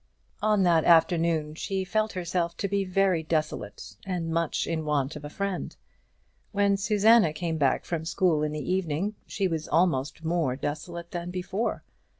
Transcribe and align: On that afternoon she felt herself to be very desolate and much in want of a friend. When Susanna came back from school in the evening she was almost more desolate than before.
On 0.41 0.63
that 0.63 0.83
afternoon 0.83 1.53
she 1.53 1.83
felt 1.83 2.13
herself 2.13 2.57
to 2.57 2.67
be 2.67 2.83
very 2.85 3.21
desolate 3.21 3.97
and 4.03 4.29
much 4.31 4.65
in 4.65 4.83
want 4.83 5.15
of 5.15 5.23
a 5.23 5.29
friend. 5.29 5.75
When 6.51 6.75
Susanna 6.75 7.33
came 7.33 7.59
back 7.59 7.85
from 7.85 8.05
school 8.05 8.41
in 8.41 8.51
the 8.51 8.67
evening 8.73 9.13
she 9.27 9.47
was 9.47 9.67
almost 9.67 10.23
more 10.25 10.55
desolate 10.55 11.11
than 11.11 11.29
before. 11.29 11.83